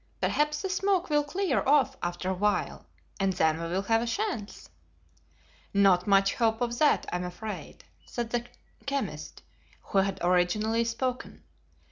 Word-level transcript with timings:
"Perhaps 0.19 0.63
the 0.63 0.69
smoke 0.71 1.11
will 1.11 1.23
clear 1.23 1.61
off 1.63 1.95
after 2.01 2.27
a 2.27 2.33
while, 2.33 2.87
and 3.19 3.33
then 3.33 3.61
we 3.61 3.67
will 3.69 3.83
have 3.83 4.01
a 4.01 4.07
chance." 4.07 4.67
"Not 5.75 6.07
much 6.07 6.33
hope 6.33 6.59
of 6.59 6.79
that, 6.79 7.05
I 7.13 7.17
am 7.17 7.23
afraid," 7.23 7.83
said 8.07 8.31
the 8.31 8.47
chemist 8.87 9.43
who 9.79 9.99
had 9.99 10.17
originally 10.23 10.85
spoken. 10.85 11.43